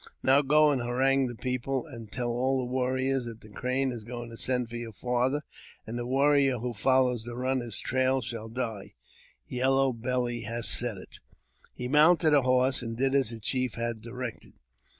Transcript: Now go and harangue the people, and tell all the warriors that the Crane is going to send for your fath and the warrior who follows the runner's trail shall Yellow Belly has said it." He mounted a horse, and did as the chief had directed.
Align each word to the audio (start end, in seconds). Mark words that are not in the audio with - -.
Now 0.23 0.41
go 0.41 0.71
and 0.71 0.81
harangue 0.81 1.27
the 1.27 1.35
people, 1.35 1.85
and 1.85 2.11
tell 2.11 2.31
all 2.31 2.57
the 2.57 2.71
warriors 2.71 3.25
that 3.25 3.41
the 3.41 3.49
Crane 3.49 3.91
is 3.91 4.03
going 4.03 4.31
to 4.31 4.35
send 4.35 4.67
for 4.67 4.75
your 4.75 4.91
fath 4.91 5.43
and 5.85 5.95
the 5.95 6.07
warrior 6.07 6.57
who 6.57 6.73
follows 6.73 7.23
the 7.23 7.35
runner's 7.35 7.77
trail 7.77 8.19
shall 8.19 8.49
Yellow 9.45 9.93
Belly 9.93 10.41
has 10.41 10.67
said 10.67 10.97
it." 10.97 11.19
He 11.75 11.87
mounted 11.87 12.33
a 12.33 12.41
horse, 12.41 12.81
and 12.81 12.97
did 12.97 13.13
as 13.13 13.29
the 13.29 13.39
chief 13.39 13.75
had 13.75 14.01
directed. 14.01 14.53